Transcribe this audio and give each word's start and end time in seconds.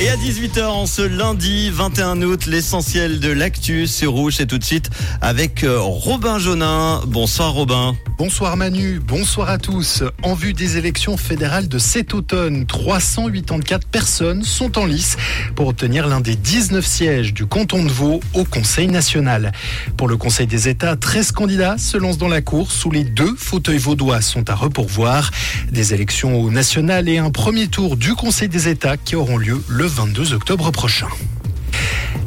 Et 0.00 0.08
à 0.10 0.16
18h 0.16 0.64
en 0.64 0.86
ce 0.86 1.02
lundi 1.02 1.70
21 1.70 2.22
août, 2.22 2.46
l'essentiel 2.46 3.18
de 3.18 3.30
l'actu 3.32 3.88
sur 3.88 4.12
Rouge, 4.12 4.34
c'est 4.36 4.46
tout 4.46 4.58
de 4.58 4.64
suite 4.64 4.90
avec 5.20 5.64
euh, 5.64 5.80
Robin 5.80 6.38
Jonin. 6.38 7.00
Bonsoir 7.08 7.52
Robin. 7.52 7.96
Bonsoir 8.16 8.56
Manu, 8.56 9.00
bonsoir 9.00 9.48
à 9.48 9.58
tous. 9.58 10.04
En 10.22 10.34
vue 10.34 10.52
des 10.52 10.76
élections 10.76 11.16
fédérales 11.16 11.66
de 11.66 11.78
cet 11.78 12.14
automne, 12.14 12.64
384 12.66 13.88
personnes 13.88 14.44
sont 14.44 14.78
en 14.78 14.86
lice 14.86 15.16
pour 15.56 15.66
obtenir 15.66 16.06
l'un 16.06 16.20
des 16.20 16.36
19 16.36 16.86
sièges 16.86 17.34
du 17.34 17.46
canton 17.46 17.84
de 17.84 17.90
Vaud 17.90 18.20
au 18.34 18.44
Conseil 18.44 18.86
national. 18.86 19.50
Pour 19.96 20.06
le 20.06 20.16
Conseil 20.16 20.46
des 20.46 20.68
États, 20.68 20.94
13 20.94 21.32
candidats 21.32 21.76
se 21.76 21.96
lancent 21.96 22.18
dans 22.18 22.28
la 22.28 22.40
course 22.40 22.84
où 22.84 22.92
les 22.92 23.04
deux 23.04 23.34
fauteuils 23.36 23.78
vaudois 23.78 24.20
sont 24.20 24.48
à 24.48 24.54
repourvoir. 24.54 25.32
Des 25.72 25.92
élections 25.92 26.40
au 26.40 26.50
national 26.52 27.08
et 27.08 27.18
un 27.18 27.30
premier 27.30 27.66
tour 27.66 27.96
du 27.96 28.14
Conseil 28.14 28.48
des 28.48 28.68
États 28.68 28.96
qui 28.96 29.16
auront 29.16 29.38
lieu 29.38 29.60
le 29.68 29.87
22 29.88 30.34
octobre 30.34 30.70
prochain. 30.70 31.08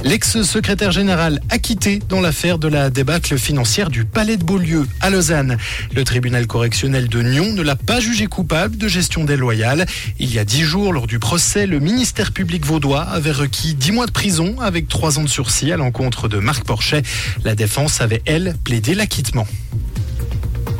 L'ex-secrétaire 0.03 0.91
général 0.91 1.41
acquitté 1.49 1.99
dans 2.09 2.21
l'affaire 2.21 2.57
de 2.57 2.67
la 2.67 2.89
débâcle 2.89 3.37
financière 3.37 3.89
du 3.89 4.03
Palais 4.03 4.37
de 4.37 4.43
Beaulieu 4.43 4.87
à 4.99 5.11
Lausanne. 5.11 5.57
Le 5.93 6.03
tribunal 6.03 6.47
correctionnel 6.47 7.07
de 7.07 7.21
Nyon 7.21 7.53
ne 7.53 7.61
l'a 7.61 7.75
pas 7.75 7.99
jugé 7.99 8.25
coupable 8.25 8.77
de 8.77 8.87
gestion 8.87 9.23
déloyale. 9.25 9.85
Il 10.17 10.33
y 10.33 10.39
a 10.39 10.45
dix 10.45 10.63
jours, 10.63 10.91
lors 10.91 11.05
du 11.05 11.19
procès, 11.19 11.67
le 11.67 11.79
ministère 11.79 12.31
public 12.31 12.65
vaudois 12.65 13.01
avait 13.03 13.31
requis 13.31 13.75
dix 13.75 13.91
mois 13.91 14.07
de 14.07 14.11
prison 14.11 14.55
avec 14.59 14.87
trois 14.87 15.19
ans 15.19 15.23
de 15.23 15.29
sursis 15.29 15.71
à 15.71 15.77
l'encontre 15.77 16.27
de 16.27 16.39
Marc 16.39 16.65
Porchet. 16.65 17.03
La 17.43 17.53
défense 17.53 18.01
avait, 18.01 18.23
elle, 18.25 18.55
plaidé 18.63 18.95
l'acquittement. 18.95 19.45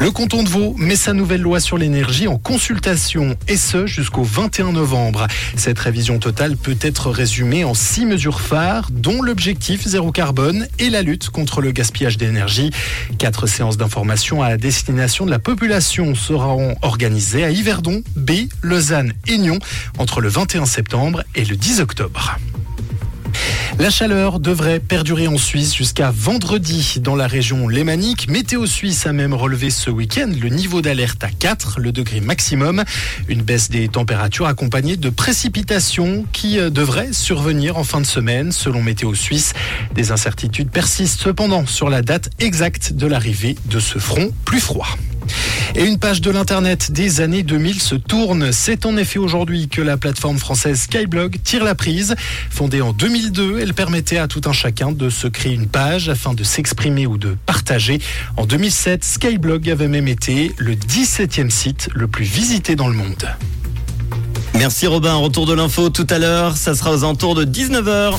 Le 0.02 0.10
canton 0.10 0.42
de 0.42 0.50
Vaud 0.50 0.74
met 0.80 0.96
sa 0.96 1.14
nouvelle 1.14 1.42
loi 1.42 1.60
sur 1.60 1.78
l'énergie 1.78 2.28
en 2.28 2.40
consultation, 2.40 3.36
et 3.48 3.56
ce 3.56 3.86
jusqu'au 3.86 4.24
21 4.24 4.72
novembre. 4.72 5.28
Cette 5.56 5.78
révision 5.78 6.18
totale 6.18 6.58
peut 6.58 6.78
être 6.82 7.12
résumée 7.12 7.64
en 7.66 7.76
six 7.76 8.08
mesures 8.08 8.42
phares, 8.42 8.90
dont 8.90 9.22
l'objectif 9.22 9.88
zéro 9.88 10.12
carbone 10.12 10.66
et 10.80 10.90
la 10.90 11.04
lutte 11.04 11.30
contre 11.30 11.62
le 11.62 11.72
gaspillage 11.72 12.18
d'énergie. 12.18 12.72
Quatre 13.20 13.46
séances 13.46 13.78
d'information 13.78 14.42
à 14.42 14.58
destination 14.58 15.28
de 15.28 15.30
la 15.30 15.38
population 15.38 16.16
seront 16.16 16.76
organisées 16.82 17.44
à 17.44 17.52
Yverdon, 17.52 18.02
B, 18.16 18.48
Lausanne 18.64 19.14
et 19.28 19.38
Nyon 19.38 19.60
entre 20.00 20.20
le 20.20 20.30
21 20.30 20.66
septembre 20.66 21.24
et 21.36 21.46
le 21.46 21.56
10 21.56 21.80
octobre. 21.80 22.40
La 23.82 23.90
chaleur 23.90 24.40
devrait 24.40 24.80
perdurer 24.80 25.28
en 25.28 25.40
Suisse 25.40 25.74
jusqu'à 25.74 26.12
vendredi 26.12 26.98
dans 27.00 27.16
la 27.16 27.26
région 27.26 27.68
lémanique. 27.68 28.30
Météo 28.30 28.68
Suisse 28.68 29.08
a 29.08 29.12
même 29.12 29.34
relevé 29.34 29.72
ce 29.72 29.90
week-end 29.90 30.30
le 30.40 30.50
niveau 30.50 30.84
d'alerte 30.84 31.24
à 31.24 31.30
4, 31.32 31.80
le 31.80 31.92
degré 31.92 32.20
maximum. 32.22 32.84
Une 33.28 33.42
baisse 33.42 33.72
des 33.72 33.88
températures 33.88 34.46
accompagnée 34.46 34.98
de 34.98 35.10
précipitations 35.10 36.26
qui 36.32 36.60
euh, 36.60 36.70
devraient 36.70 37.12
survenir 37.12 37.76
en 37.76 37.84
fin 37.84 38.00
de 38.00 38.06
semaine 38.06 38.52
selon 38.52 38.84
Météo 38.84 39.16
Suisse. 39.16 39.54
Des 39.96 40.12
incertitudes 40.12 40.70
persistent 40.70 41.20
cependant 41.20 41.66
sur 41.66 41.90
la 41.90 42.04
date 42.04 42.30
exacte 42.38 42.94
de 42.94 43.08
l'arrivée 43.08 43.56
de 43.66 43.80
ce 43.80 43.98
front 43.98 44.32
plus 44.46 44.60
froid. 44.60 44.96
Et 45.76 45.86
une 45.86 46.00
page 46.00 46.22
de 46.22 46.32
l'Internet 46.32 46.92
des 46.92 47.22
années 47.22 47.44
2000 47.44 47.82
se 47.82 47.96
tourne. 47.96 48.52
C'est 48.52 48.86
en 48.86 48.98
effet 48.98 49.20
aujourd'hui 49.20 49.70
que 49.70 49.82
la 49.82 49.96
plateforme 49.96 50.38
française 50.38 50.82
Skyblog 50.82 51.38
tire 51.44 51.64
la 51.64 51.76
prise. 51.76 52.16
Fondée 52.50 52.82
en 52.82 52.92
2002, 52.92 53.60
elle 53.60 53.74
permettait 53.74 54.18
à 54.18 54.28
tout 54.28 54.42
un 54.46 54.52
chacun 54.52 54.92
de 54.92 55.10
se 55.10 55.28
créer 55.28 55.54
une 55.54 55.68
page 55.68 56.10
afin 56.10 56.34
de 56.34 56.44
s'exprimer 56.44 57.08
ou 57.08 57.18
de 57.18 57.38
partager. 57.46 58.00
En 58.36 58.46
2007, 58.46 59.04
Skyblog 59.04 59.70
avait 59.70 59.88
même 59.88 60.10
été 60.10 60.54
le 60.58 60.76
17e 60.76 61.50
site 61.50 61.90
le 61.94 62.08
plus 62.08 62.26
visité 62.26 62.76
dans 62.76 62.88
le 62.90 62.96
monde. 62.96 63.30
Merci 64.56 64.88
Robin, 64.88 65.16
retour 65.16 65.46
de 65.46 65.54
l'info 65.54 65.90
tout 65.90 66.08
à 66.10 66.20
l'heure, 66.20 66.58
ça 66.58 66.76
sera 66.76 66.92
aux 66.92 67.04
alentours 67.04 67.36
de 67.36 67.46
19h. 67.46 68.18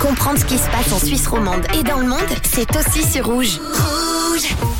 Comprendre 0.00 0.38
ce 0.38 0.44
qui 0.44 0.58
se 0.58 0.68
passe 0.68 0.92
en 0.92 0.98
Suisse 0.98 1.26
romande 1.26 1.62
et 1.78 1.82
dans 1.82 1.98
le 1.98 2.06
monde, 2.06 2.20
c'est 2.42 2.68
aussi 2.76 3.02
sur 3.10 3.24
Rouge. 3.24 3.58
Rouge 3.72 4.73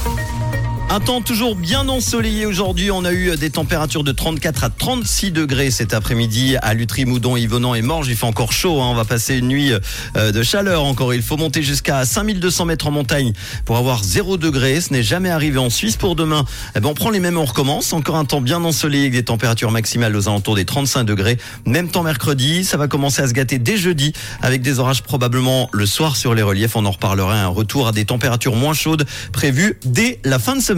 un 0.90 1.00
temps 1.00 1.22
toujours 1.22 1.56
bien 1.56 1.88
ensoleillé 1.88 2.46
aujourd'hui. 2.46 2.90
On 2.90 3.04
a 3.04 3.12
eu 3.12 3.36
des 3.36 3.50
températures 3.50 4.04
de 4.04 4.12
34 4.12 4.64
à 4.64 4.70
36 4.70 5.30
degrés 5.30 5.70
cet 5.70 5.94
après-midi 5.94 6.56
à 6.62 6.74
Lutry, 6.74 7.04
Moudon, 7.04 7.36
Yvonand 7.36 7.74
et 7.74 7.82
Morges. 7.82 8.08
Il 8.08 8.16
fait 8.16 8.26
encore 8.26 8.52
chaud. 8.52 8.80
Hein. 8.80 8.88
On 8.90 8.94
va 8.94 9.04
passer 9.04 9.36
une 9.36 9.48
nuit 9.48 9.72
euh, 10.16 10.32
de 10.32 10.42
chaleur 10.42 10.84
encore. 10.84 11.14
Il 11.14 11.22
faut 11.22 11.36
monter 11.36 11.62
jusqu'à 11.62 12.04
5200 12.04 12.66
mètres 12.66 12.86
en 12.86 12.90
montagne 12.90 13.32
pour 13.64 13.76
avoir 13.76 14.04
0 14.04 14.36
degré. 14.36 14.80
Ce 14.80 14.92
n'est 14.92 15.02
jamais 15.02 15.30
arrivé 15.30 15.58
en 15.58 15.70
Suisse. 15.70 15.96
Pour 15.96 16.16
demain, 16.16 16.44
eh 16.76 16.80
ben, 16.80 16.90
on 16.90 16.94
prend 16.94 17.10
les 17.10 17.20
mêmes, 17.20 17.38
on 17.38 17.44
recommence. 17.44 17.92
Encore 17.92 18.16
un 18.16 18.24
temps 18.24 18.40
bien 18.40 18.62
ensoleillé 18.62 19.04
avec 19.04 19.14
des 19.14 19.24
températures 19.24 19.70
maximales 19.70 20.14
aux 20.14 20.28
alentours 20.28 20.56
des 20.56 20.64
35 20.64 21.04
degrés. 21.04 21.38
Même 21.66 21.88
temps 21.88 22.02
mercredi. 22.02 22.64
Ça 22.64 22.76
va 22.76 22.88
commencer 22.88 23.22
à 23.22 23.28
se 23.28 23.32
gâter 23.32 23.58
dès 23.58 23.76
jeudi 23.76 24.12
avec 24.42 24.62
des 24.62 24.80
orages 24.80 25.02
probablement 25.02 25.68
le 25.72 25.86
soir 25.86 26.16
sur 26.16 26.34
les 26.34 26.42
reliefs. 26.42 26.76
On 26.76 26.84
en 26.84 26.90
reparlera. 26.90 27.34
Un 27.34 27.48
retour 27.48 27.88
à 27.88 27.92
des 27.92 28.04
températures 28.04 28.56
moins 28.56 28.74
chaudes 28.74 29.06
prévues 29.32 29.78
dès 29.84 30.20
la 30.24 30.38
fin 30.38 30.54
de 30.56 30.60
semaine. 30.60 30.72